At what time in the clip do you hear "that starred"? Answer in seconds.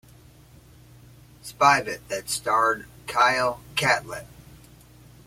2.07-2.87